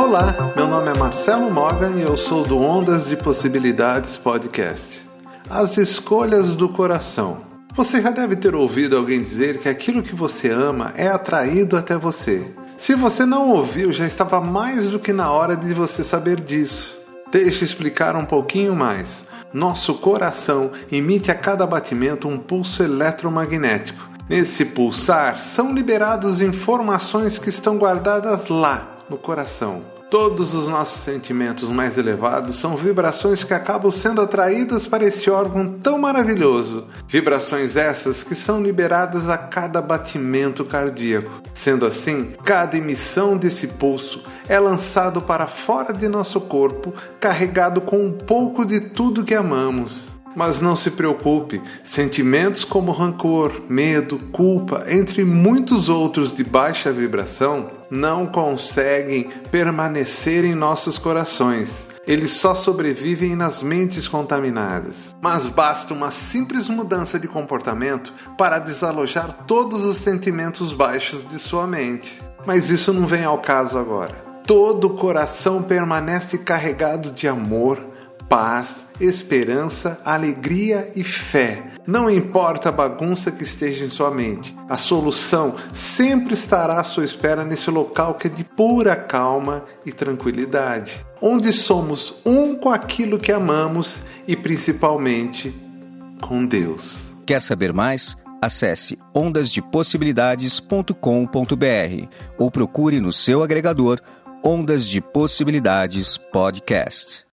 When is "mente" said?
71.66-72.22, 84.10-84.54